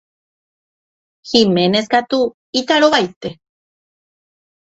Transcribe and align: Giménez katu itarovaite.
Giménez 1.29 1.85
katu 1.93 2.19
itarovaite. 2.61 3.29